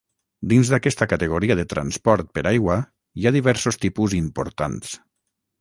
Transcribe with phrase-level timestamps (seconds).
[0.53, 2.79] Dins d'aquesta categoria de transport per aigua
[3.21, 4.99] hi ha diversos tipus importants.